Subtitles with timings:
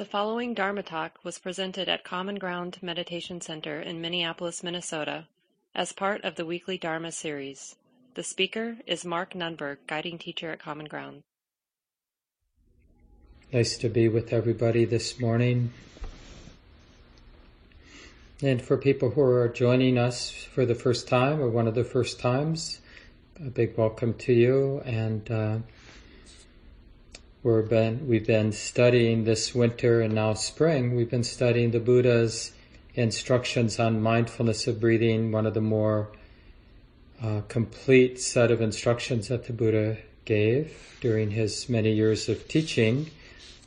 [0.00, 5.26] The following Dharma talk was presented at Common Ground Meditation Center in Minneapolis, Minnesota,
[5.74, 7.76] as part of the weekly Dharma series.
[8.14, 11.20] The speaker is Mark Nunberg, guiding teacher at Common Ground.
[13.52, 15.70] Nice to be with everybody this morning.
[18.42, 21.84] And for people who are joining us for the first time or one of the
[21.84, 22.80] first times,
[23.38, 24.80] a big welcome to you.
[24.86, 25.58] And uh,
[27.42, 32.52] we're been, we've been studying this winter and now spring, we've been studying the Buddha's
[32.94, 36.10] instructions on mindfulness of breathing, one of the more
[37.22, 43.10] uh, complete set of instructions that the Buddha gave during his many years of teaching,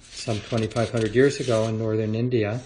[0.01, 2.61] some 2,500 years ago in northern India.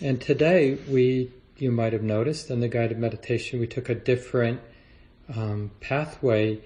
[0.00, 4.60] And today we, you might have noticed in the guided meditation, we took a different
[5.34, 6.60] um, pathway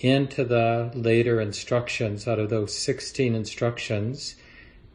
[0.00, 2.26] into the later instructions.
[2.26, 4.34] Out of those 16 instructions,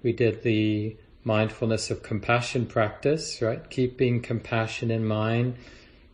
[0.04, 3.70] we did the mindfulness of compassion practice, right?
[3.70, 5.56] Keeping compassion in mind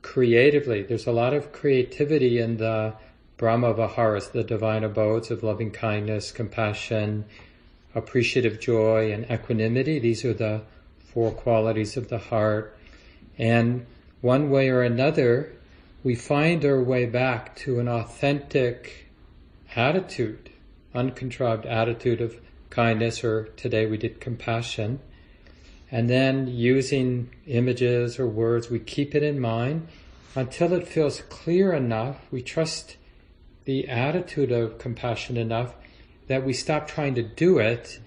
[0.01, 0.83] creatively.
[0.83, 2.93] There's a lot of creativity in the
[3.37, 7.25] Brahma Viharas, the divine abodes of loving kindness, compassion,
[7.95, 9.99] appreciative joy, and equanimity.
[9.99, 10.61] These are the
[10.99, 12.77] four qualities of the heart.
[13.37, 13.85] And
[14.21, 15.51] one way or another,
[16.03, 19.11] we find our way back to an authentic
[19.75, 20.49] attitude,
[20.95, 24.99] uncontrived attitude of kindness, or today we did compassion.
[25.91, 29.89] And then using images or words, we keep it in mind
[30.35, 32.17] until it feels clear enough.
[32.31, 32.97] We trust
[33.65, 35.75] the attitude of compassion enough
[36.27, 37.99] that we stop trying to do it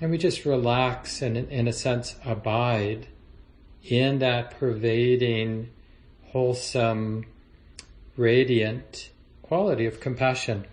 [0.00, 3.08] and we just relax and, in a sense, abide
[3.82, 5.70] in that pervading,
[6.26, 7.26] wholesome,
[8.16, 9.10] radiant
[9.42, 10.66] quality of compassion,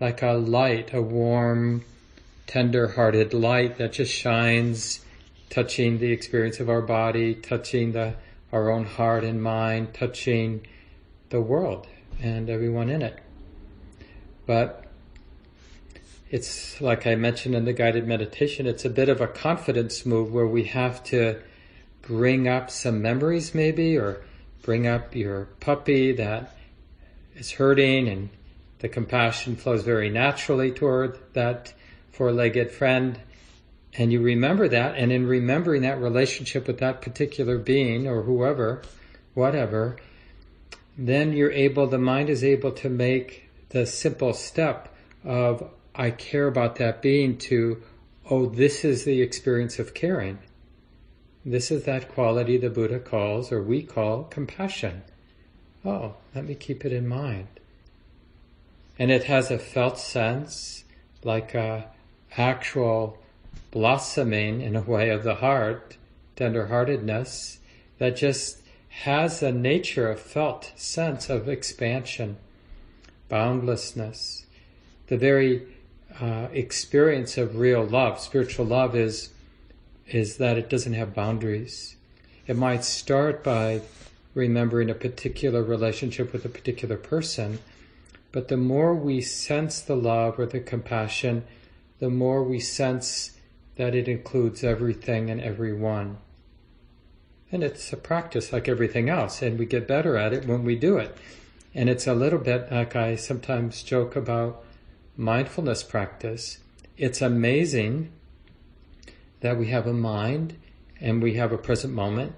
[0.00, 1.84] like a light, a warm,
[2.46, 5.00] tender-hearted light that just shines,
[5.50, 8.14] touching the experience of our body, touching the,
[8.52, 10.66] our own heart and mind, touching
[11.30, 11.86] the world
[12.20, 13.18] and everyone in it.
[14.46, 14.84] But
[16.30, 20.32] it's like I mentioned in the guided meditation, it's a bit of a confidence move
[20.32, 21.40] where we have to
[22.00, 24.22] bring up some memories maybe or
[24.62, 26.56] bring up your puppy that
[27.36, 28.30] is hurting and
[28.80, 31.72] the compassion flows very naturally toward that
[32.12, 33.20] four-legged friend.
[33.94, 38.82] And you remember that and in remembering that relationship with that particular being or whoever
[39.34, 39.96] whatever
[40.96, 44.94] then you're able the mind is able to make the simple step
[45.24, 47.82] of i care about that being to
[48.30, 50.38] oh this is the experience of caring.
[51.44, 55.02] This is that quality the buddha calls or we call compassion
[55.84, 57.48] oh, let me keep it in mind.
[58.98, 60.84] And it has a felt sense,
[61.24, 61.86] like a
[62.36, 63.18] actual
[63.70, 65.96] blossoming in a way of the heart,
[66.36, 67.58] tenderheartedness,
[67.98, 72.36] that just has a nature, a felt sense of expansion,
[73.28, 74.44] boundlessness.
[75.06, 75.66] The very
[76.20, 79.30] uh, experience of real love, spiritual love, is
[80.06, 81.96] is that it doesn't have boundaries.
[82.46, 83.80] It might start by
[84.34, 87.58] remembering a particular relationship with a particular person.
[88.30, 91.44] But the more we sense the love or the compassion,
[91.98, 93.32] the more we sense
[93.76, 96.18] that it includes everything and everyone.
[97.50, 100.74] And it's a practice like everything else, and we get better at it when we
[100.76, 101.16] do it.
[101.74, 104.64] And it's a little bit like I sometimes joke about
[105.16, 106.58] mindfulness practice.
[106.96, 108.10] It's amazing
[109.40, 110.56] that we have a mind
[111.00, 112.34] and we have a present moment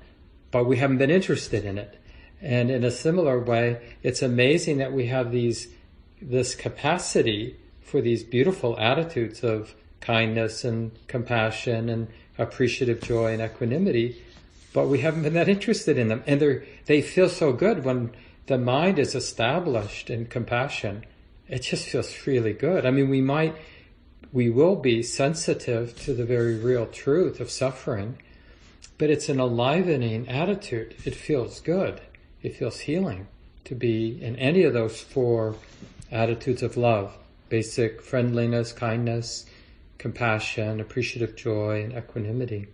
[0.55, 1.99] but we haven't been interested in it.
[2.41, 5.67] And in a similar way, it's amazing that we have these,
[6.23, 12.07] this capacity for these beautiful attitudes of kindness and compassion and
[12.39, 14.23] appreciative joy and equanimity,
[14.73, 16.23] but we haven't been that interested in them.
[16.25, 18.13] And they they feel so good when
[18.47, 21.05] the mind is established in compassion.
[21.49, 22.87] It just feels really good.
[22.87, 23.57] I mean, we might,
[24.33, 28.19] we will be sensitive to the very real truth of suffering,
[28.99, 30.95] but it's an enlivening attitude.
[31.05, 32.01] It feels good.
[32.43, 33.27] It feels healing
[33.65, 35.57] to be in any of those four
[36.11, 37.17] attitudes of love
[37.49, 39.47] basic friendliness, kindness,
[39.99, 42.67] compassion, appreciative joy, and equanimity.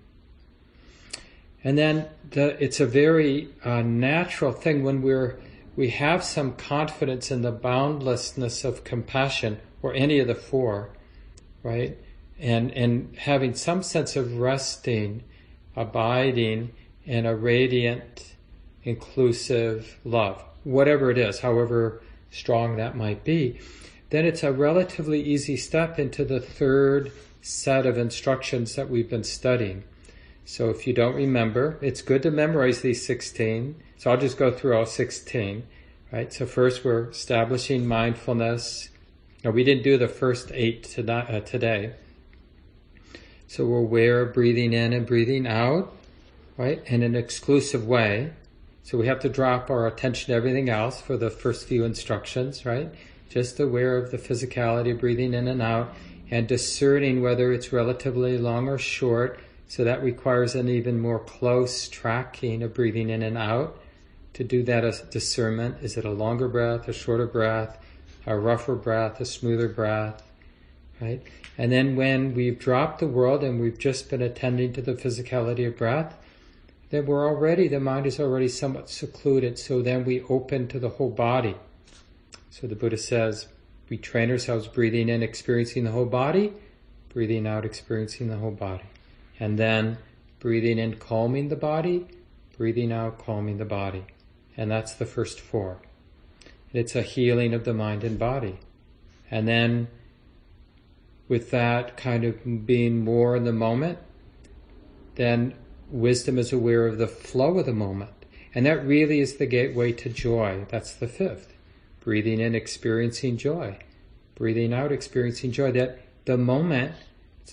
[1.63, 5.39] And then the, it's a very uh, natural thing when we're
[5.77, 10.91] we have some confidence in the boundlessness of compassion or any of the four,
[11.63, 11.99] right?
[12.39, 15.25] And and having some sense of resting
[15.77, 16.73] abiding
[17.05, 18.35] in a radiant,
[18.83, 23.59] inclusive love, whatever it is, however strong that might be,
[24.11, 27.13] then it's a relatively easy step into the third
[27.43, 29.85] set of instructions that we've been studying.
[30.45, 33.81] So if you don't remember, it's good to memorize these 16.
[33.99, 35.67] So I'll just go through all 16.
[36.13, 36.33] Right?
[36.33, 38.89] So first we're establishing mindfulness.
[39.45, 41.95] Now we didn't do the first eight uh, today.
[43.51, 45.93] So we're aware of breathing in and breathing out,
[46.57, 46.81] right?
[46.87, 48.33] In an exclusive way.
[48.85, 52.65] So we have to drop our attention to everything else for the first few instructions,
[52.65, 52.95] right?
[53.29, 55.93] Just aware of the physicality of breathing in and out
[56.31, 59.41] and discerning whether it's relatively long or short.
[59.67, 63.81] So that requires an even more close tracking of breathing in and out
[64.35, 65.79] to do that as discernment.
[65.83, 67.85] Is it a longer breath, a shorter breath,
[68.27, 70.23] a rougher breath, a smoother breath,
[71.01, 71.23] right?
[71.57, 75.67] And then when we've dropped the world and we've just been attending to the physicality
[75.67, 76.17] of breath,
[76.91, 80.89] then we're already, the mind is already somewhat secluded, so then we open to the
[80.91, 81.55] whole body.
[82.51, 83.47] So the Buddha says,
[83.89, 86.53] we train ourselves breathing in, experiencing the whole body,
[87.13, 88.85] breathing out, experiencing the whole body.
[89.39, 89.99] And then
[90.41, 92.07] breathing in, calming the body,
[92.57, 94.05] breathing out, calming the body.
[94.57, 95.81] And that's the first four.
[96.73, 98.59] It's a healing of the mind and body.
[99.31, 99.89] And then
[101.31, 103.97] with that kind of being more in the moment,
[105.15, 105.55] then
[105.89, 108.11] wisdom is aware of the flow of the moment.
[108.53, 110.67] And that really is the gateway to joy.
[110.69, 111.55] That's the fifth.
[112.01, 113.79] Breathing in, experiencing joy.
[114.35, 115.71] Breathing out, experiencing joy.
[115.71, 116.97] That the moment,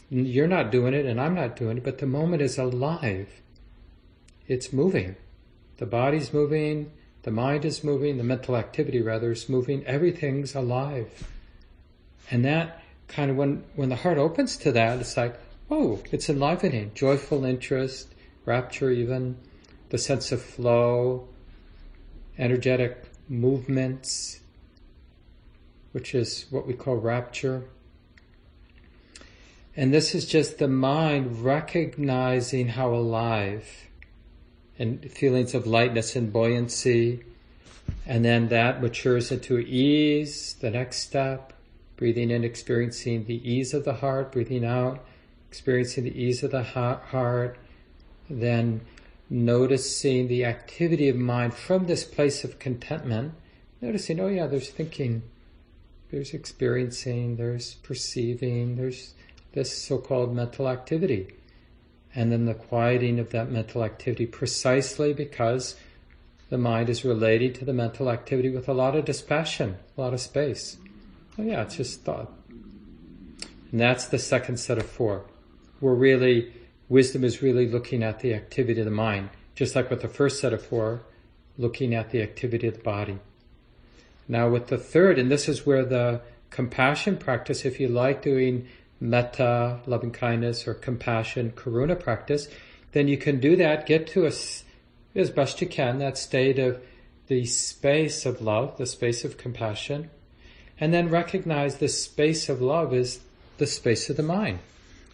[0.10, 3.30] you're not doing it and I'm not doing it, but the moment is alive.
[4.48, 5.18] It's moving.
[5.78, 6.92] The body's moving,
[7.22, 11.28] the mind is moving, the mental activity rather is moving, everything's alive.
[12.32, 15.40] And that kind of when when the heart opens to that, it's like,
[15.70, 18.14] oh, it's enlivening, joyful interest,
[18.46, 19.38] rapture even,
[19.90, 21.28] the sense of flow,
[22.38, 24.40] energetic movements,
[25.92, 27.64] which is what we call rapture.
[29.76, 33.88] And this is just the mind recognizing how alive
[34.80, 37.24] and feelings of lightness and buoyancy.
[38.06, 41.54] And then that matures into ease, the next step.
[41.98, 45.04] Breathing in, experiencing the ease of the heart, breathing out,
[45.50, 47.58] experiencing the ease of the heart,
[48.30, 48.82] then
[49.30, 53.34] noticing the activity of mind from this place of contentment,
[53.82, 55.24] noticing, oh yeah, there's thinking,
[56.12, 59.14] there's experiencing, there's perceiving, there's
[59.54, 61.28] this so-called mental activity.
[62.16, 65.76] And then the quieting of that mental activity precisely because
[66.50, 70.14] the mind is relating to the mental activity with a lot of dispassion, a lot
[70.14, 70.78] of space.
[71.38, 72.32] Oh yeah, it's just thought.
[73.72, 75.26] And that's the second set of four.
[75.82, 76.54] We're really
[76.90, 80.40] Wisdom is really looking at the activity of the mind, just like with the first
[80.40, 81.02] set of four,
[81.58, 83.20] looking at the activity of the body.
[84.28, 88.68] Now, with the third, and this is where the compassion practice, if you like doing
[89.02, 92.48] metta, loving kindness, or compassion, karuna practice,
[92.94, 94.32] then you can do that, get to a,
[95.14, 96.82] as best you can, that state of
[97.28, 100.10] the space of love, the space of compassion,
[100.80, 103.20] and then recognize the space of love is
[103.58, 104.60] the space of the mind.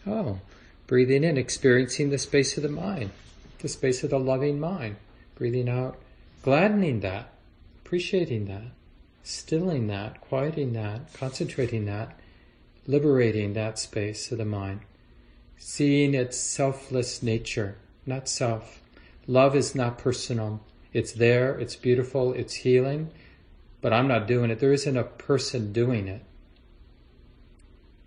[0.05, 0.39] Oh,
[0.85, 3.11] Breathing in, experiencing the space of the mind,
[3.59, 4.97] the space of the loving mind.
[5.35, 5.97] Breathing out,
[6.43, 7.33] gladdening that,
[7.83, 8.63] appreciating that,
[9.23, 12.19] stilling that, quieting that, concentrating that,
[12.85, 14.81] liberating that space of the mind.
[15.57, 18.81] Seeing its selfless nature, not self.
[19.25, 20.61] Love is not personal.
[20.91, 23.09] It's there, it's beautiful, it's healing,
[23.83, 24.59] but I'm not doing it.
[24.59, 26.23] There isn't a person doing it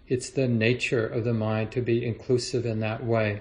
[0.08, 3.40] it's the nature of the mind to be inclusive in that way.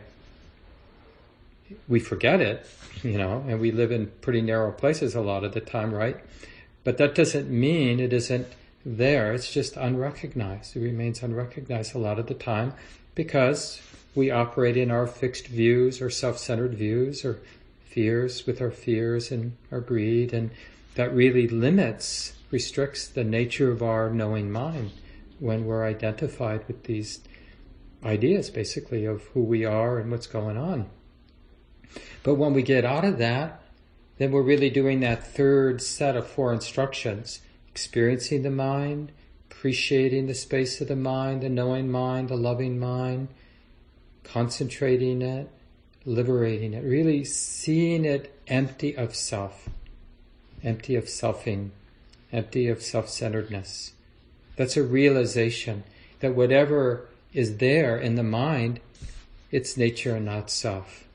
[1.88, 2.65] We forget it,
[3.04, 6.18] you know, and we live in pretty narrow places a lot of the time, right?
[6.84, 8.48] But that doesn't mean it isn't
[8.86, 9.34] there.
[9.34, 10.75] It's just unrecognized.
[10.75, 12.74] It remains unrecognized a lot of the time
[13.15, 13.82] because
[14.13, 17.39] we operate in our fixed views or self-centered views or
[17.84, 20.51] fears with our fears and our greed and
[20.96, 24.92] that really limits, restricts the nature of our knowing mind
[25.40, 27.20] when we're identified with these
[28.04, 30.90] ideas, basically, of who we are and what's going on.
[32.24, 33.62] But when we get out of that,
[34.18, 39.12] then we're really doing that third set of four instructions experiencing the mind,
[39.52, 43.28] appreciating the space of the mind, the knowing mind, the loving mind,
[44.24, 45.50] concentrating it,
[46.06, 49.68] liberating it, really seeing it empty of self,
[50.65, 51.69] empty of selfing,
[52.34, 53.93] empty of self centeredness.
[54.57, 55.84] That's a realization
[56.19, 58.79] that whatever is there in the mind,
[59.51, 61.05] it's nature and not self.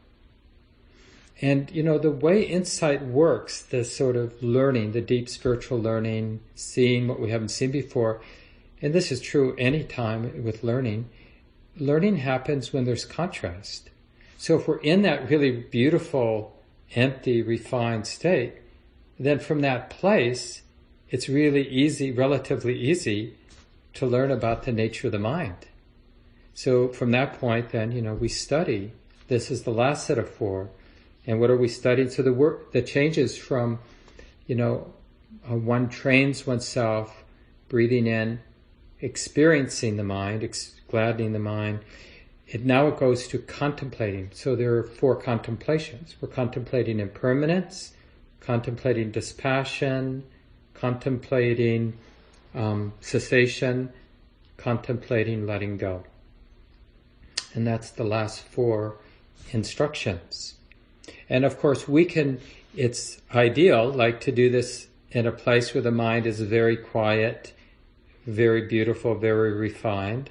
[1.42, 6.40] And you know, the way insight works, the sort of learning, the deep spiritual learning,
[6.54, 8.20] seeing what we haven't seen before,
[8.82, 11.08] and this is true any time with learning,
[11.76, 13.90] learning happens when there's contrast.
[14.38, 16.56] So if we're in that really beautiful,
[16.94, 18.54] empty, refined state,
[19.26, 20.62] then from that place,
[21.10, 23.36] it's really easy, relatively easy,
[23.94, 25.66] to learn about the nature of the mind.
[26.54, 28.92] So from that point, then, you know, we study.
[29.28, 30.70] This is the last set of four.
[31.26, 32.10] And what are we studying?
[32.10, 33.78] So the work, the changes from,
[34.46, 34.92] you know,
[35.48, 37.24] uh, one trains oneself
[37.68, 38.40] breathing in,
[39.00, 41.80] experiencing the mind, ex- gladdening the mind.
[42.46, 44.30] It now it goes to contemplating.
[44.32, 46.16] So there are four contemplations.
[46.20, 47.92] We're contemplating impermanence,
[48.40, 50.24] contemplating dispassion,
[50.74, 51.96] contemplating
[52.54, 53.92] um, cessation,
[54.56, 56.04] contemplating letting go.
[57.54, 58.96] And that's the last four
[59.52, 60.54] instructions.
[61.28, 62.40] And of course, we can,
[62.76, 67.52] it's ideal, like to do this in a place where the mind is very quiet,
[68.26, 70.30] very beautiful, very refined.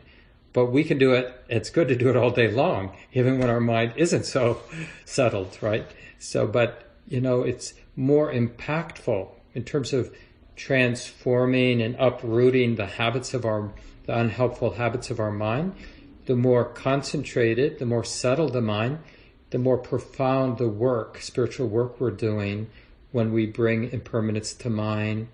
[0.54, 3.50] But we can do it, it's good to do it all day long, even when
[3.50, 4.62] our mind isn't so
[5.06, 5.86] settled, right?
[6.18, 10.16] So, but, you know, it's more impactful in terms of
[10.56, 13.74] transforming and uprooting the habits of our,
[14.06, 15.76] the unhelpful habits of our mind.
[16.28, 19.00] The more concentrated, the more settled the mind,
[19.50, 22.70] the more profound the work, spiritual work we're doing
[23.12, 25.30] when we bring impermanence to mind,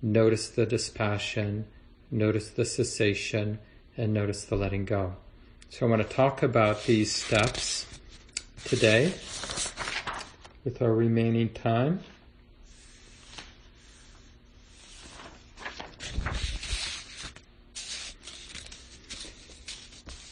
[0.00, 1.66] notice the dispassion,
[2.10, 3.58] notice the cessation,
[3.94, 5.16] and notice the letting go.
[5.68, 7.86] So I want to talk about these steps
[8.64, 9.12] today
[10.64, 12.00] with our remaining time.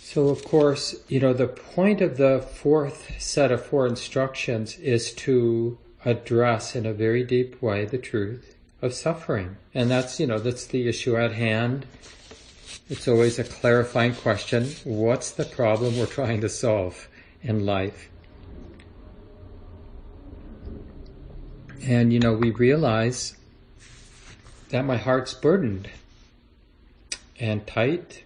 [0.03, 5.13] So, of course, you know, the point of the fourth set of four instructions is
[5.13, 9.57] to address in a very deep way the truth of suffering.
[9.75, 11.87] And that's, you know, that's the issue at hand.
[12.89, 14.71] It's always a clarifying question.
[14.85, 17.09] What's the problem we're trying to solve
[17.43, 18.09] in life?
[21.83, 23.37] And, you know, we realize
[24.71, 25.89] that my heart's burdened
[27.39, 28.25] and tight.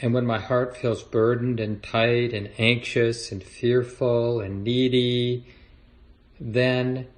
[0.00, 5.44] And when my heart feels burdened and tight and anxious and fearful and needy,
[6.38, 7.08] then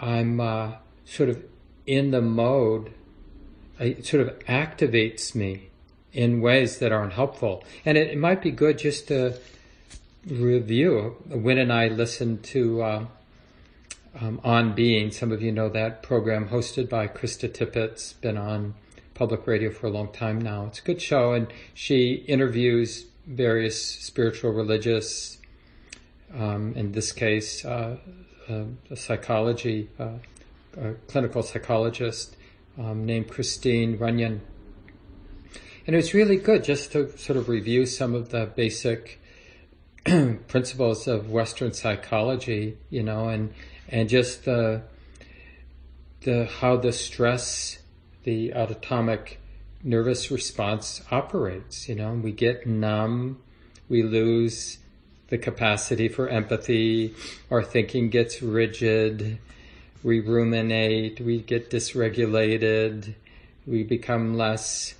[0.00, 0.72] I'm uh,
[1.04, 1.44] sort of
[1.86, 2.92] in the mode,
[3.78, 5.68] it sort of activates me
[6.12, 7.62] in ways that aren't helpful.
[7.84, 9.38] And it, it might be good just to
[10.26, 11.16] review.
[11.28, 13.06] When and I listened to uh,
[14.20, 15.10] um, On Being.
[15.10, 18.74] Some of you know that program hosted by Krista Tippett's been on
[19.14, 20.66] public radio for a long time now.
[20.66, 25.38] It's a good show, and she interviews various spiritual, religious,
[26.34, 27.96] um, in this case, uh,
[28.48, 30.18] uh, a psychology, uh,
[30.76, 32.36] a clinical psychologist
[32.78, 34.40] um, named Christine Runyan.
[35.86, 39.20] And it was really good just to sort of review some of the basic
[40.04, 43.52] principles of Western psychology, you know, and
[43.88, 44.82] and just the
[46.22, 47.78] the how the stress,
[48.24, 49.40] the autonomic
[49.82, 51.88] nervous response operates.
[51.88, 53.40] You know, we get numb,
[53.88, 54.78] we lose
[55.28, 57.14] the capacity for empathy,
[57.50, 59.38] our thinking gets rigid,
[60.02, 63.14] we ruminate, we get dysregulated,
[63.66, 64.94] we become less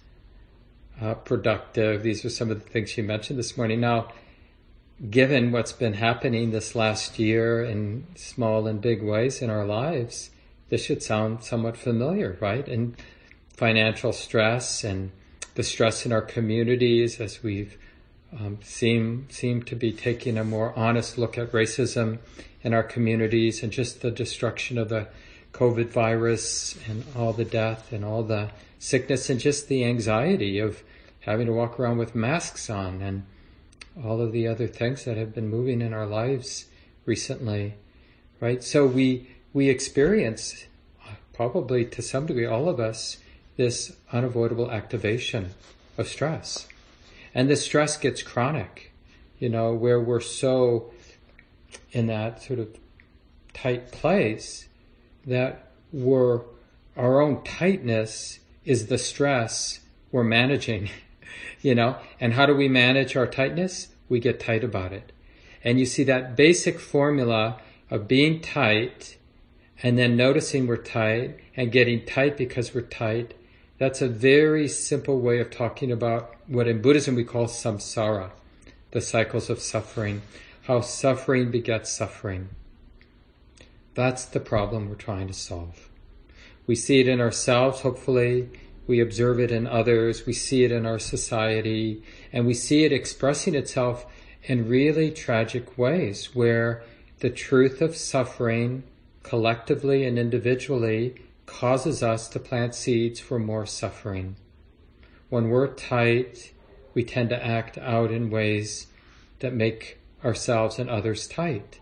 [1.01, 2.03] uh, productive.
[2.03, 3.81] These are some of the things she mentioned this morning.
[3.81, 4.09] Now,
[5.11, 10.31] given what's been happening this last year in small and big ways in our lives,
[10.69, 12.67] this should sound somewhat familiar, right?
[12.67, 12.97] And
[13.55, 15.11] financial stress and
[15.55, 17.79] the stress in our communities as we've
[18.39, 22.19] um, seem seem to be taking a more honest look at racism
[22.63, 25.07] in our communities and just the destruction of the
[25.53, 30.83] COVID virus and all the death and all the sickness and just the anxiety of
[31.21, 33.25] having to walk around with masks on and
[34.05, 36.67] all of the other things that have been moving in our lives
[37.05, 37.75] recently,
[38.41, 38.63] right?
[38.63, 40.67] So we we experience
[41.33, 43.19] probably to some degree all of us
[43.57, 45.55] this unavoidable activation
[45.97, 46.67] of stress
[47.37, 48.95] and the stress gets chronic,
[49.39, 50.91] you know, where we're so
[51.93, 52.69] in that sort of
[53.53, 54.69] tight place
[55.27, 56.41] that we're,
[56.97, 60.89] our own tightness is the stress we're managing,
[61.61, 63.89] you know, and how do we manage our tightness?
[64.09, 65.13] We get tight about it.
[65.65, 69.17] And you see that basic formula of being tight
[69.83, 73.35] and then noticing we're tight and getting tight because we're tight
[73.79, 78.31] that's a very simple way of talking about what in Buddhism we call samsara,
[78.93, 80.23] the cycles of suffering,
[80.63, 82.49] how suffering begets suffering.
[83.95, 85.91] That's the problem we're trying to solve.
[86.67, 88.49] We see it in ourselves, hopefully.
[88.87, 92.03] We observe it in others, we see it in our society,
[92.33, 94.07] and we see it expressing itself
[94.45, 96.83] in really tragic ways where
[97.19, 98.85] the truth of suffering
[99.23, 101.15] collectively and individually
[101.47, 104.37] causes us to plant seeds for more suffering.
[105.29, 106.53] When we're tight,
[106.95, 108.87] we tend to act out in ways
[109.41, 111.81] that make ourselves and others tight.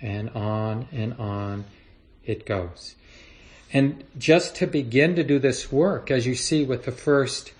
[0.00, 1.64] And on and on
[2.24, 2.94] it goes.
[3.72, 7.52] And just to begin to do this work, as you see with the first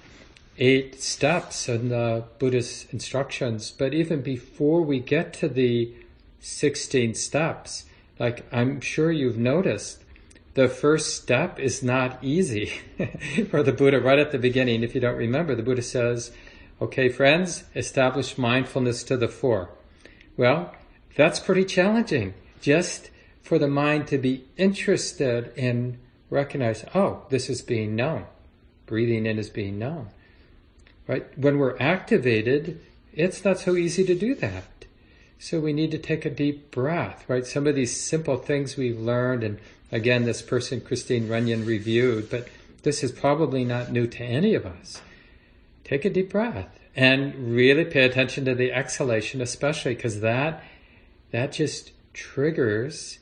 [0.58, 5.94] eight steps in the Buddha's instructions, but even before we get to the
[6.40, 7.84] 16 steps,
[8.18, 10.04] like I'm sure you've noticed,
[10.54, 12.66] the first step is not easy
[13.50, 14.82] for the Buddha right at the beginning.
[14.82, 16.32] If you don't remember, the Buddha says,
[16.80, 19.70] okay, friends, establish mindfulness to the fore.
[20.36, 20.74] Well,
[21.16, 22.34] that's pretty challenging.
[22.60, 23.10] Just
[23.42, 25.98] for the mind to be interested in
[26.30, 28.24] recognize, oh, this is being known.
[28.86, 30.08] Breathing in is being known.
[31.06, 31.26] Right?
[31.36, 32.80] When we're activated,
[33.12, 34.64] it's not so easy to do that.
[35.38, 37.46] So we need to take a deep breath, right?
[37.46, 39.58] Some of these simple things we've learned, and
[39.90, 42.48] again, this person, Christine Runyan, reviewed, but
[42.82, 45.00] this is probably not new to any of us.
[45.82, 50.62] Take a deep breath and really pay attention to the exhalation, especially because that,
[51.30, 53.18] that just triggers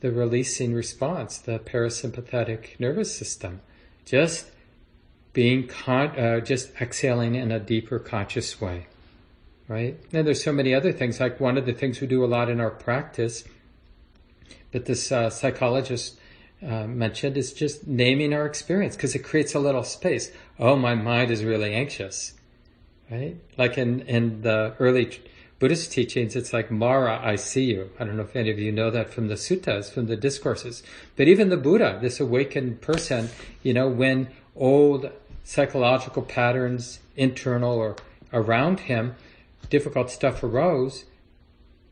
[0.00, 3.60] the releasing response, the parasympathetic nervous system.
[4.04, 4.50] Just
[5.32, 8.86] being con- uh, just exhaling in a deeper conscious way,
[9.68, 9.98] right?
[10.12, 11.20] And there's so many other things.
[11.20, 13.44] Like one of the things we do a lot in our practice,
[14.72, 16.18] that this uh, psychologist
[16.66, 20.32] uh, mentioned, is just naming our experience because it creates a little space.
[20.58, 22.34] Oh, my mind is really anxious,
[23.10, 23.36] right?
[23.56, 25.20] Like in in the early
[25.60, 27.90] Buddhist teachings, it's like Mara, I see you.
[28.00, 30.82] I don't know if any of you know that from the suttas, from the discourses.
[31.16, 33.28] But even the Buddha, this awakened person,
[33.62, 35.10] you know, when old
[35.44, 37.96] psychological patterns, internal or
[38.32, 39.16] around him,
[39.68, 41.04] difficult stuff arose,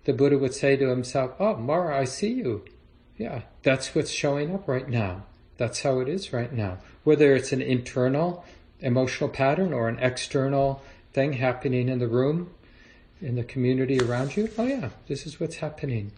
[0.05, 2.65] the Buddha would say to himself, Oh, Mara, I see you.
[3.19, 5.25] Yeah, that's what's showing up right now.
[5.59, 6.79] That's how it is right now.
[7.05, 8.47] Whether it's an internal
[8.81, 12.55] emotional pattern or an external thing happening in the room
[13.21, 16.13] in the community around you, oh yeah, this is what's happening.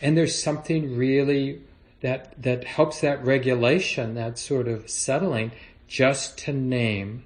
[0.00, 1.62] And there's something really
[2.00, 5.52] that that helps that regulation, that sort of settling,
[5.88, 7.24] just to name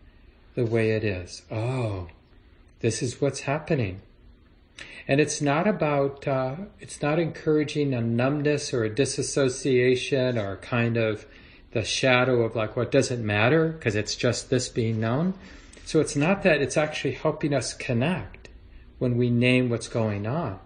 [0.55, 1.43] the way it is.
[1.51, 2.09] Oh,
[2.81, 4.01] this is what's happening.
[5.09, 10.97] And it's not about, uh, it's not encouraging a numbness or a disassociation or kind
[10.97, 11.27] of
[11.73, 15.35] the shadow of like what doesn't matter because it's just this being known.
[15.85, 18.42] So it's not that, it's actually helping us connect
[19.03, 20.61] when we name what's going on.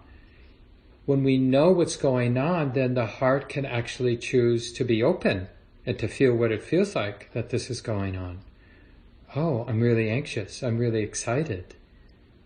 [1.07, 5.47] When we know what's going on, then the heart can actually choose to be open
[5.87, 8.41] and to feel what it feels like that this is going on.
[9.35, 10.61] Oh, I'm really anxious.
[10.61, 11.73] I'm really excited.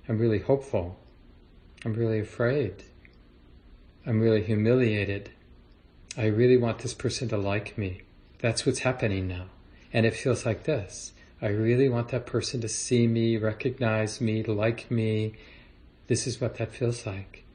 [0.08, 0.98] I'm really hopeful.
[1.84, 2.86] I'm really afraid.
[4.06, 5.32] I'm really humiliated.
[6.18, 8.04] I really want this person to like me.
[8.40, 9.48] That's what's happening now.
[9.92, 11.12] And it feels like this.
[11.42, 15.34] I really want that person to see me, recognize me, like me,
[16.12, 17.46] this is what that feels like.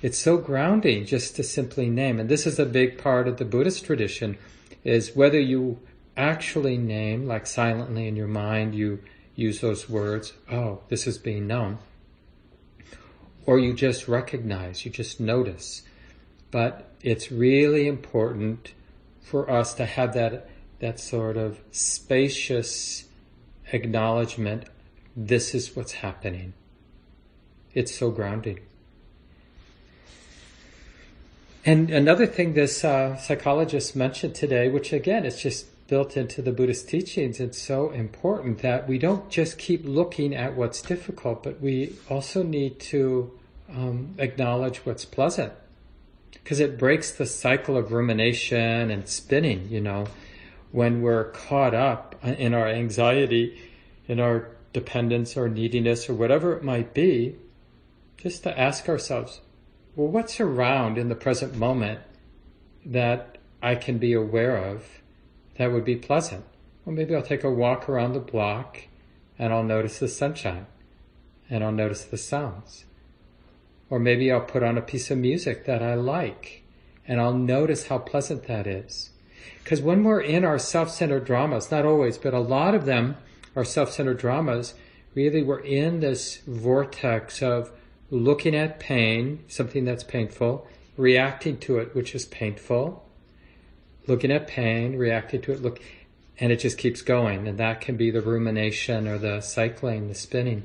[0.00, 2.18] It's so grounding just to simply name.
[2.18, 4.38] And this is a big part of the Buddhist tradition
[4.84, 5.78] is whether you
[6.16, 9.00] actually name, like silently in your mind, you
[9.34, 11.76] use those words, oh, this is being known.
[13.44, 15.82] Or you just recognize, you just notice.
[16.50, 18.72] But it's really important
[19.20, 23.04] for us to have that, that sort of spacious
[23.74, 24.70] acknowledgement.
[25.14, 26.54] This is what's happening.
[27.74, 28.60] It's so grounding.
[31.64, 36.52] And another thing this uh, psychologist mentioned today, which again is just built into the
[36.52, 41.60] Buddhist teachings, it's so important that we don't just keep looking at what's difficult, but
[41.60, 43.32] we also need to
[43.70, 45.52] um, acknowledge what's pleasant.
[46.32, 50.06] Because it breaks the cycle of rumination and spinning, you know,
[50.72, 53.60] when we're caught up in our anxiety,
[54.06, 57.34] in our dependence or neediness or whatever it might be,
[58.18, 59.40] just to ask ourselves,
[59.96, 62.00] well, what's around in the present moment
[62.84, 65.00] that I can be aware of
[65.56, 66.44] that would be pleasant?
[66.84, 68.82] Well, maybe I'll take a walk around the block
[69.38, 70.66] and I'll notice the sunshine
[71.48, 72.84] and I'll notice the sounds.
[73.88, 76.64] Or maybe I'll put on a piece of music that I like
[77.06, 79.10] and I'll notice how pleasant that is.
[79.62, 83.16] Because when we're in our self-centered dramas, not always, but a lot of them
[83.54, 84.74] are self-centered dramas,
[85.14, 87.70] really we're in this vortex of
[88.10, 90.66] looking at pain, something that's painful,
[90.96, 93.04] reacting to it, which is painful,
[94.06, 95.80] looking at pain, reacting to it, look,
[96.40, 97.46] and it just keeps going.
[97.46, 100.64] And that can be the rumination or the cycling, the spinning.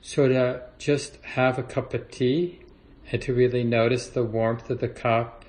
[0.00, 2.60] So to just have a cup of tea
[3.10, 5.44] and to really notice the warmth of the cup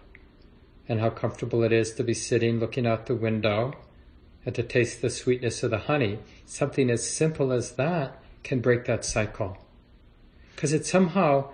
[0.88, 3.74] and how comfortable it is to be sitting looking out the window
[4.46, 6.20] and to taste the sweetness of the honey.
[6.46, 9.58] Something as simple as that can break that cycle.
[10.56, 11.50] Because it's somehow,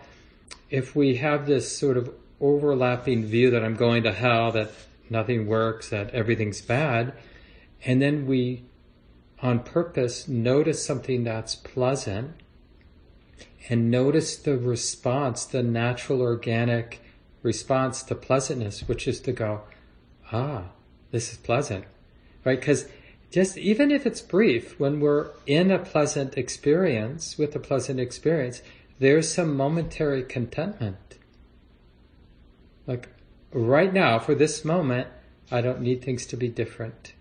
[0.70, 4.72] if we have this sort of overlapping view that I'm going to hell, that
[5.10, 7.14] nothing works, that everything's bad,
[7.86, 8.66] and then we,
[9.42, 12.36] on purpose, notice something that's pleasant
[13.70, 17.02] and notice the response, the natural organic
[17.44, 19.62] response to pleasantness, which is to go,
[20.32, 20.64] ah,
[21.12, 21.86] this is pleasant,
[22.44, 22.60] right?
[22.60, 22.88] Because
[23.32, 28.62] just even if it's brief, when we're in a pleasant experience, with a pleasant experience,
[29.00, 31.18] there's some momentary contentment.
[32.86, 33.08] Like
[33.52, 35.08] right now, for this moment,
[35.52, 37.14] I don't need things to be different.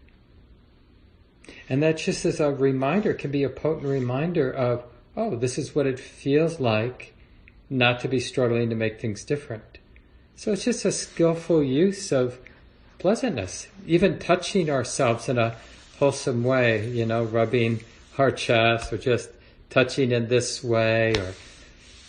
[1.68, 4.84] And that just as a reminder can be a potent reminder of,
[5.16, 7.14] oh, this is what it feels like
[7.70, 9.78] not to be struggling to make things different.
[10.36, 12.38] So it's just a skillful use of
[12.98, 15.56] pleasantness, even touching ourselves in a
[15.98, 17.80] wholesome way, you know, rubbing
[18.16, 19.30] our chest or just
[19.70, 21.34] touching in this way or,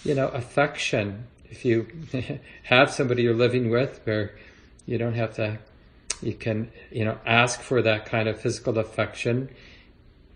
[0.04, 1.28] you know, affection.
[1.50, 1.88] If you
[2.64, 4.36] have somebody you're living with where
[4.86, 5.60] you don't have to,
[6.22, 9.50] you can, you know, ask for that kind of physical affection.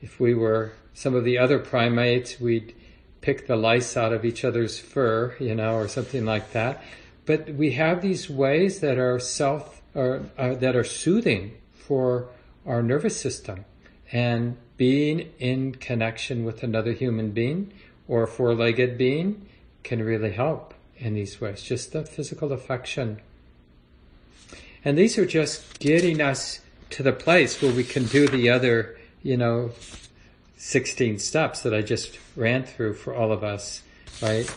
[0.02, 2.76] If we were some of the other primates, we'd
[3.22, 6.84] pick the lice out of each other's fur, you know, or something like that.
[7.26, 12.28] But we have these ways that are self, or uh, that are soothing for
[12.66, 13.66] our nervous system.
[14.12, 17.72] And being in connection with another human being
[18.08, 19.48] or a four-legged being
[19.84, 21.62] can really help in these ways.
[21.62, 23.20] Just the physical affection.
[24.86, 26.60] And these are just getting us
[26.92, 29.72] to the place where we can do the other, you know,
[30.58, 33.82] 16 steps that I just ran through for all of us,
[34.22, 34.54] right?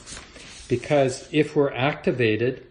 [0.68, 2.66] Because if we're activated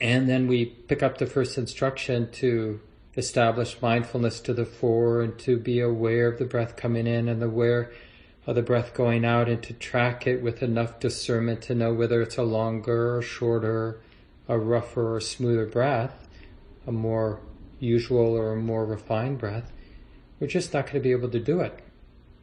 [0.00, 2.80] and then we pick up the first instruction to
[3.16, 7.42] establish mindfulness to the fore and to be aware of the breath coming in and
[7.42, 7.90] aware
[8.46, 12.22] of the breath going out and to track it with enough discernment to know whether
[12.22, 14.00] it's a longer or shorter,
[14.48, 16.28] a rougher or smoother breath,
[16.86, 17.40] a more
[17.80, 19.72] usual or a more refined breath,
[20.38, 21.80] we're just not going to be able to do it.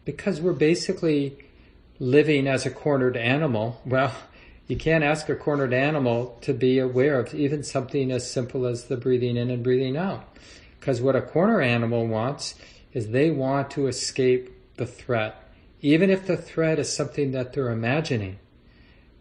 [0.04, 1.38] Because we're basically
[2.00, 3.82] living as a cornered animal.
[3.86, 4.14] Well,
[4.68, 8.86] you can't ask a cornered animal to be aware of even something as simple as
[8.86, 10.28] the breathing in and breathing out.
[10.80, 12.56] Because what a corner animal wants
[12.92, 15.43] is they want to escape the threat,
[15.84, 18.40] even if the threat is something that they're imagining.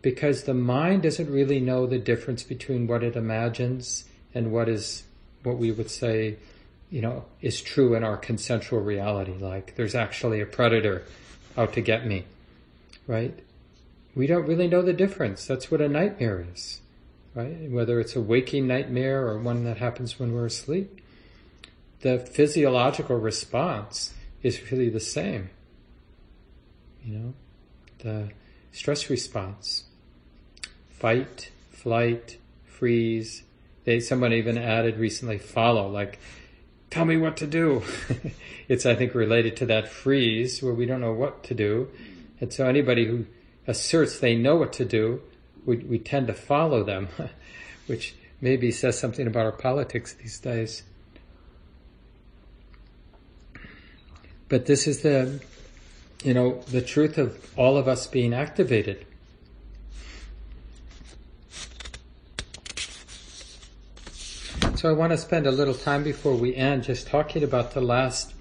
[0.00, 5.02] Because the mind doesn't really know the difference between what it imagines and what is
[5.42, 6.36] what we would say,
[6.90, 9.34] you know, is true in our consensual reality.
[9.38, 11.04] Like there's actually a predator
[11.58, 12.24] out to get me,
[13.06, 13.38] right?
[14.14, 15.46] We don't really know the difference.
[15.46, 16.80] That's what a nightmare is,
[17.34, 17.70] right?
[17.70, 21.02] Whether it's a waking nightmare or one that happens when we're asleep
[22.02, 25.50] the physiological response is really the same.
[27.04, 27.34] You know,
[27.98, 28.30] the
[28.70, 29.84] stress response,
[30.90, 33.42] fight, flight, freeze.
[33.84, 36.18] They, someone even added recently follow, like,
[36.90, 37.82] tell me what to do.
[38.68, 41.88] it's, I think, related to that freeze where we don't know what to do.
[42.40, 43.26] And so anybody who
[43.66, 45.22] asserts they know what to do,
[45.64, 47.08] we, we tend to follow them,
[47.86, 50.82] which maybe says something about our politics these days.
[54.48, 55.40] But this is the,
[56.22, 59.06] you know, the truth of all of us being activated.
[64.76, 67.80] So I want to spend a little time before we end just talking about the
[67.80, 68.34] last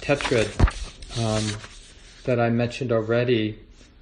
[0.00, 0.50] tetrad
[1.16, 1.60] um,
[2.24, 3.60] that I mentioned already,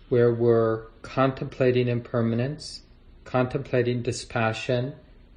[0.09, 2.81] where we're contemplating impermanence,
[3.25, 4.95] contemplating dispassion,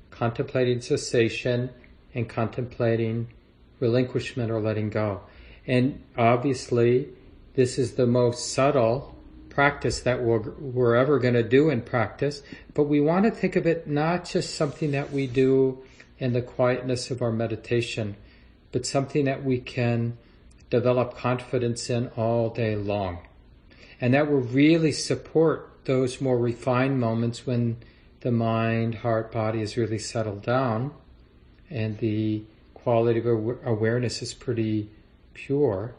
[0.09, 1.69] contemplating cessation,
[2.13, 3.27] and contemplating
[3.79, 5.21] relinquishment or letting go.
[5.65, 7.09] And obviously,
[7.57, 9.17] this is the most subtle
[9.49, 12.43] practice that we're, we're ever going to do in practice.
[12.75, 15.83] But we want to think of it not just something that we do
[16.19, 18.15] in the quietness of our meditation,
[18.71, 20.19] but something that we can
[20.69, 23.25] develop confidence in all day long.
[23.99, 27.77] And that will really support those more refined moments when
[28.19, 30.93] the mind, heart, body is really settled down
[31.71, 32.43] and the
[32.75, 33.25] quality of
[33.65, 34.91] awareness is pretty
[35.33, 35.95] pure.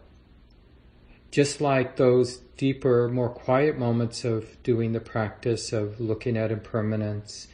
[1.30, 7.48] Just like those deeper, more quiet moments of doing the practice of looking at impermanence,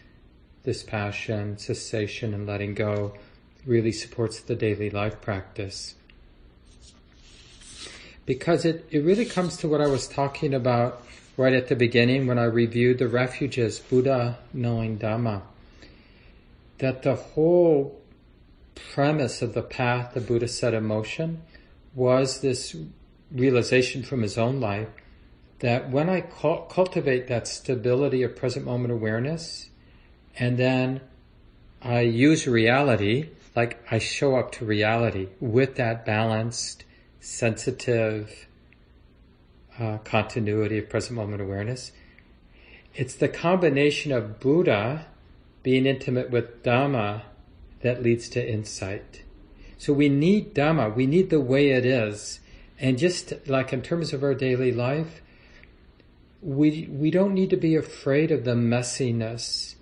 [0.64, 3.14] dispassion, cessation, and letting go
[3.66, 5.94] really supports the daily life practice.
[8.26, 11.02] because it, it really comes to what I was talking about
[11.36, 15.42] right at the beginning when I reviewed the refuges, Buddha knowing Dhamma.
[16.78, 18.00] That the whole
[18.92, 21.42] premise of the path the Buddha set in motion
[21.94, 22.76] was this
[23.34, 24.88] realization from his own life
[25.60, 29.70] that when I cultivate that stability of present moment awareness
[30.38, 31.00] and then
[31.82, 36.84] I use reality, like I show up to reality with that balanced,
[37.20, 38.46] sensitive
[39.78, 41.92] uh, continuity of present moment awareness.
[42.94, 45.06] It's the combination of Buddha
[45.62, 47.22] being intimate with Dhamma
[47.80, 49.22] that leads to insight.
[49.78, 52.40] So we need Dhamma, we need the way it is.
[52.78, 55.20] And just like in terms of our daily life,
[56.42, 59.76] we, we don't need to be afraid of the messiness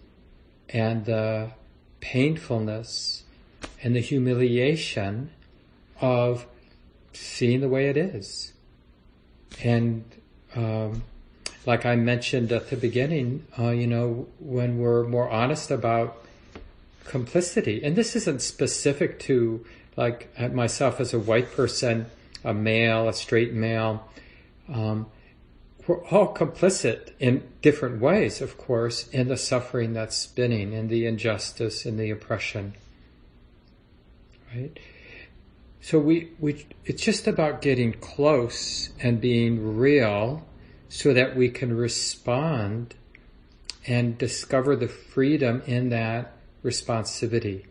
[0.69, 1.51] and the
[2.01, 3.25] painfulness
[3.83, 5.31] and the humiliation
[6.01, 6.47] of
[7.13, 8.53] seeing the way it is.
[9.63, 10.05] And
[10.55, 11.03] um,
[11.67, 16.25] like I mentioned at the beginning, uh, you know, when we're more honest about
[17.05, 19.65] complicity, and this isn't specific to
[19.97, 22.07] like myself as a white person,
[22.45, 24.09] a male, a straight male.
[24.73, 25.07] Um,
[25.87, 31.07] we're all complicit in different ways, of course, in the suffering that's spinning, in the
[31.07, 32.75] injustice, in the oppression.
[34.55, 34.79] Right?
[35.81, 40.47] So we, we, it's just about getting close and being real
[40.89, 42.95] so that we can respond
[43.87, 47.65] and discover the freedom in that responsivity.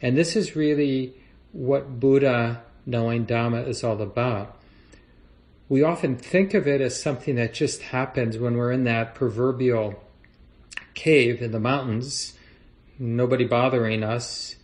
[0.00, 1.14] And this is really
[1.50, 4.58] what Buddha knowing Dhamma is all about
[5.68, 10.02] we often think of it as something that just happens when we're in that proverbial
[10.94, 12.32] cave in the mountains,
[12.98, 14.56] nobody bothering us,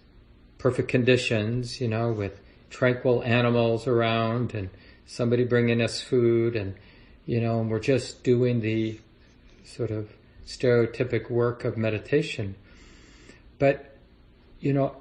[0.57, 4.71] perfect conditions, you know, with tranquil animals around and
[5.07, 6.75] somebody bringing us food and,
[7.27, 8.99] you know, and we're just doing the
[9.63, 10.11] sort of
[10.47, 12.55] stereotypic work of meditation.
[13.59, 13.95] But,
[14.59, 14.97] you know,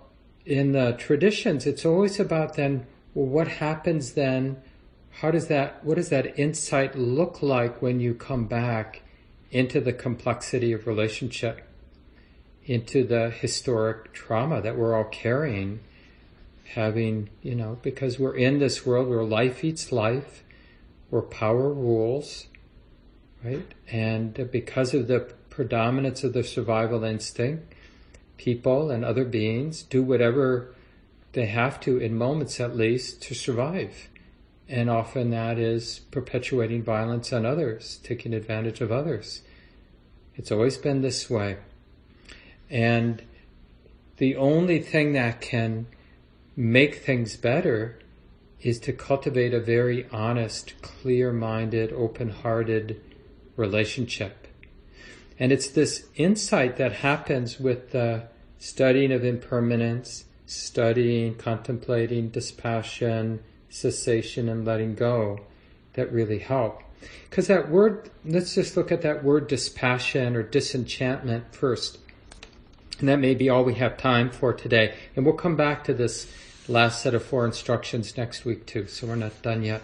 [0.46, 4.62] in the traditions, it's always about then, well, what happens then
[5.20, 9.04] how does that, what does that insight look like when you come back
[9.52, 11.62] into the complexity of relationship,
[12.66, 15.80] into the historic trauma that we're all carrying,
[16.74, 20.44] having, you know, because we're in this world where life eats life,
[21.12, 22.48] where power rules,
[23.44, 23.72] right?
[23.92, 27.76] And because of the predominance of the survival instinct,
[28.38, 30.73] people and other beings do whatever
[31.34, 34.10] they have to, in moments at least, to survive.
[34.70, 39.42] And often that is perpetuating violence on others, taking advantage of others.
[40.36, 41.58] It's always been this way.
[42.70, 43.22] And
[44.18, 45.88] the only thing that can
[46.56, 48.00] make things better
[48.62, 53.02] is to cultivate a very honest, clear minded, open hearted
[53.58, 54.48] relationship.
[55.38, 58.28] And it's this insight that happens with the
[58.60, 65.40] studying of impermanence, studying, contemplating dispassion, cessation and letting go
[65.94, 66.82] that really help.
[67.30, 71.98] Because that word, let's just look at that word dispassion or disenchantment first.
[73.00, 74.96] And that may be all we have time for today.
[75.16, 76.32] And we'll come back to this
[76.68, 79.84] last set of four instructions next week too, so we're not done yet.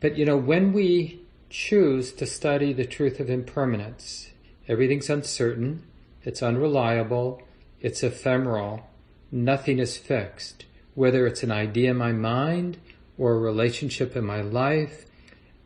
[0.00, 4.30] But you know, when we choose to study the truth of impermanence,
[4.68, 5.84] everything's uncertain,
[6.24, 7.42] it's unreliable,
[7.80, 8.88] it's ephemeral,
[9.32, 12.78] nothing is fixed whether it's an idea in my mind
[13.16, 15.06] or a relationship in my life,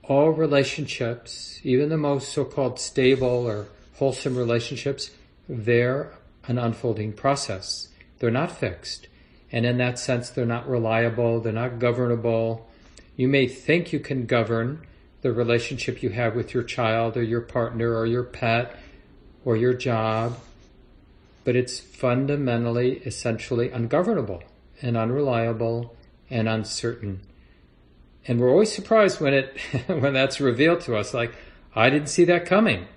[0.05, 5.11] all relationships, even the most so-called stable or wholesome relationships,
[5.49, 6.13] they're
[6.47, 7.89] an unfolding process.
[8.19, 9.09] They're not fixed.
[9.51, 12.69] And in that sense, they're not reliable, they're not governable.
[13.17, 14.87] You may think you can govern
[15.23, 18.77] the relationship you have with your child or your partner or your pet
[19.45, 20.39] or your job,
[21.47, 24.43] but it's fundamentally, essentially ungovernable
[24.83, 25.95] and unreliable
[26.29, 27.21] and uncertain.
[28.27, 29.57] And we're always surprised when it
[29.87, 31.33] when that's revealed to us like
[31.75, 32.89] I didn't see that coming.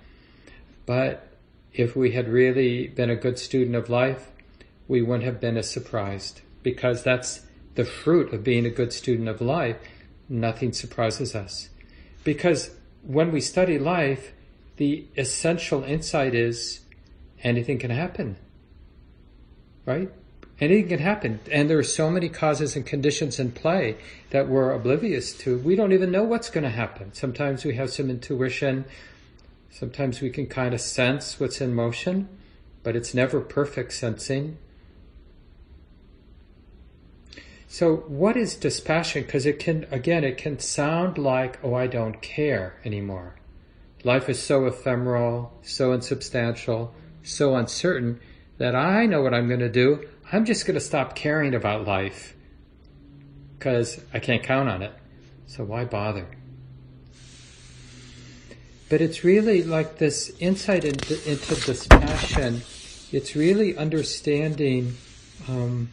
[0.84, 1.28] But
[1.72, 4.32] if we had really been a good student of life,
[4.88, 7.42] we wouldn't have been as surprised because that's
[7.76, 9.76] the fruit of being a good student of life.
[10.28, 11.68] Nothing surprises us.
[12.24, 12.70] Because
[13.02, 14.32] when we study life,
[14.76, 16.80] the essential insight is
[17.42, 18.36] anything can happen.
[19.86, 20.10] Right?
[20.60, 21.40] Anything can happen.
[21.50, 23.96] And there are so many causes and conditions in play
[24.30, 25.58] that we're oblivious to.
[25.58, 27.14] We don't even know what's going to happen.
[27.14, 28.84] Sometimes we have some intuition.
[29.70, 32.28] Sometimes we can kind of sense what's in motion,
[32.82, 34.58] but it's never perfect sensing.
[37.72, 39.22] So, what is dispassion?
[39.22, 43.36] Because it can, again, it can sound like, oh, I don't care anymore.
[44.02, 48.20] Life is so ephemeral, so insubstantial, so uncertain
[48.58, 50.08] that I know what I'm going to do.
[50.32, 52.34] I'm just going to stop caring about life
[53.58, 54.92] because I can't count on it.
[55.46, 56.26] So why bother?
[58.88, 62.62] But it's really like this insight into, into dispassion.
[63.12, 64.96] It's really understanding
[65.48, 65.90] um,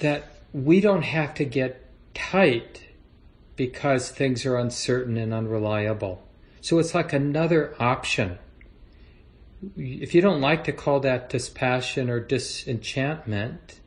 [0.00, 2.82] that we don't have to get tight
[3.56, 6.26] because things are uncertain and unreliable.
[6.60, 8.38] So it's like another option.
[9.76, 13.80] If you don't like to call that dispassion or disenchantment,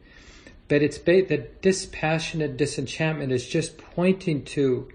[0.68, 4.88] but it's ba- the dispassionate disenchantment is just pointing to,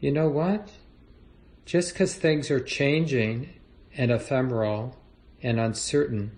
[0.00, 0.70] you know what?
[1.64, 3.50] Just because things are changing
[3.96, 4.96] and ephemeral
[5.42, 6.36] and uncertain,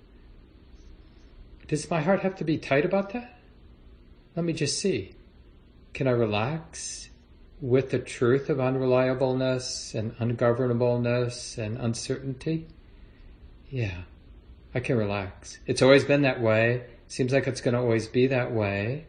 [1.66, 3.38] does my heart have to be tight about that?
[4.36, 5.14] Let me just see.
[5.94, 7.08] Can I relax
[7.60, 12.66] with the truth of unreliableness and ungovernableness and uncertainty?
[13.72, 14.02] Yeah,
[14.74, 15.58] I can relax.
[15.66, 16.84] It's always been that way.
[17.08, 19.06] Seems like it's going to always be that way.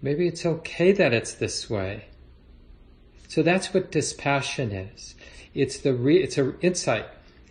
[0.00, 2.04] Maybe it's okay that it's this way.
[3.26, 5.16] So that's what dispassion is.
[5.54, 7.06] It's the re- it's an insight.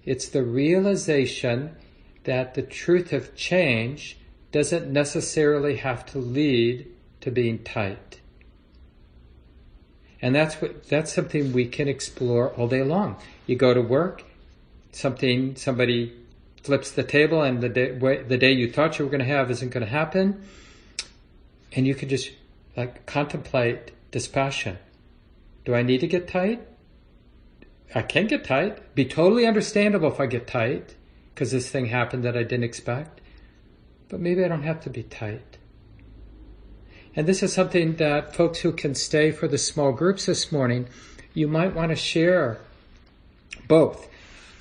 [0.05, 1.75] It's the realization
[2.23, 4.17] that the truth of change
[4.53, 6.87] doesn't necessarily have to lead
[7.19, 8.21] to being tight.
[10.21, 13.17] And that's what that's something we can explore all day long.
[13.45, 14.23] You go to work,
[14.93, 16.13] something somebody
[16.63, 17.91] flips the table, and the day
[18.23, 20.43] the day you thought you were going to have isn't going to happen,
[21.73, 22.31] and you can just
[22.77, 24.77] like contemplate dispassion.
[25.65, 26.61] Do I need to get tight?
[27.95, 28.95] I can get tight.
[28.95, 30.95] Be totally understandable if I get tight
[31.33, 33.21] because this thing happened that I didn't expect
[34.13, 35.57] but maybe I don't have to be tight.
[37.15, 40.87] And this is something that folks who can stay for the small groups this morning,
[41.33, 42.59] you might want to share
[43.67, 44.07] both.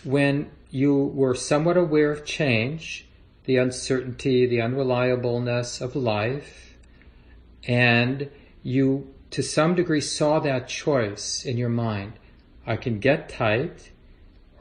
[0.05, 3.07] When you were somewhat aware of change,
[3.45, 6.77] the uncertainty, the unreliableness of life,
[7.65, 8.31] and
[8.63, 12.13] you to some degree saw that choice in your mind.
[12.67, 13.91] I can get tight,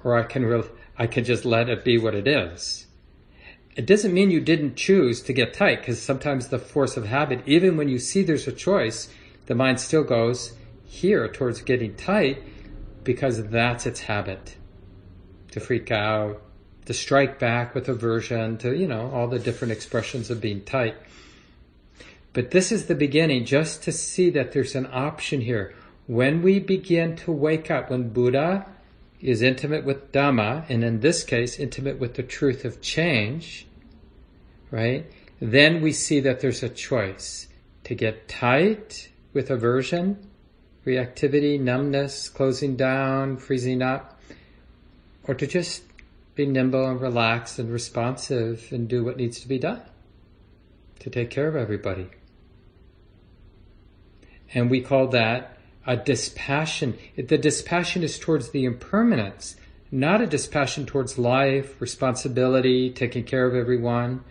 [0.03, 2.87] or I can re- I can just let it be what it is
[3.75, 7.41] it doesn't mean you didn't choose to get tight because sometimes the force of habit,
[7.45, 9.09] even when you see there's a choice,
[9.45, 10.53] the mind still goes
[10.85, 12.43] here towards getting tight
[13.03, 14.57] because that's its habit
[15.51, 16.41] to freak out,
[16.85, 20.95] to strike back with aversion, to, you know, all the different expressions of being tight.
[22.33, 25.73] But this is the beginning just to see that there's an option here.
[26.07, 28.65] When we begin to wake up, when Buddha
[29.19, 33.67] is intimate with Dhamma, and in this case, intimate with the truth of change,
[34.71, 35.05] right?
[35.39, 37.47] Then we see that there's a choice
[37.83, 40.17] to get tight with aversion,
[40.85, 44.19] reactivity, numbness, closing down, freezing up,
[45.31, 45.83] or to just
[46.35, 49.81] be nimble and relaxed and responsive and do what needs to be done
[50.99, 52.09] to take care of everybody.
[54.53, 56.97] And we call that a dispassion.
[57.15, 59.55] The dispassion is towards the impermanence,
[59.89, 64.25] not a dispassion towards life, responsibility, taking care of everyone,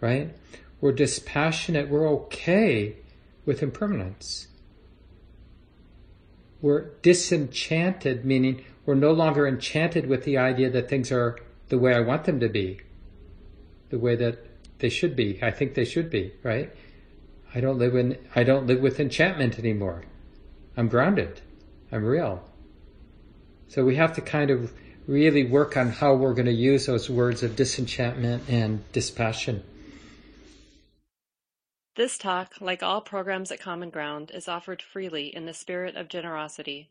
[0.00, 0.34] right?
[0.80, 2.96] We're dispassionate, we're okay
[3.44, 4.48] with impermanence.
[6.62, 11.92] We're disenchanted, meaning we're no longer enchanted with the idea that things are the way
[11.94, 12.80] I want them to be,
[13.90, 14.38] the way that
[14.78, 15.40] they should be.
[15.42, 16.72] I think they should be, right?
[17.54, 20.04] I don't live in I don't live with enchantment anymore.
[20.76, 21.40] I'm grounded.
[21.90, 22.44] I'm real.
[23.68, 24.72] So we have to kind of
[25.06, 29.62] really work on how we're going to use those words of disenchantment and dispassion.
[31.96, 36.08] This talk, like all programs at Common Ground, is offered freely in the spirit of
[36.08, 36.90] generosity.